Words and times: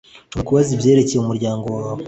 Nshobora 0.27 0.47
kubaza 0.47 0.69
ibyerekeye 0.75 1.17
umuryango 1.19 1.65
wawe 1.77 1.99